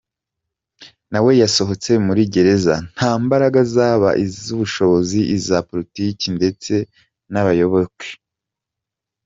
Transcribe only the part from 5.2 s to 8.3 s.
iza politiki ndetse n’abayoboke.